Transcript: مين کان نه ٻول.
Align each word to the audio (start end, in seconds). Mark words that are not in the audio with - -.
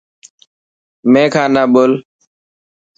مين 1.11 1.27
کان 1.33 1.49
نه 1.55 1.63
ٻول. 1.73 1.91